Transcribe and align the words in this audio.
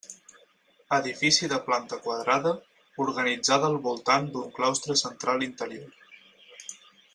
Edifici 0.95 1.49
de 1.51 1.59
planta 1.67 1.99
quadrada, 2.05 2.55
organitzada 3.05 3.69
al 3.73 3.77
voltant 3.85 4.27
d'un 4.33 4.49
claustre 4.59 4.99
central 5.05 5.47
interior. 5.51 6.13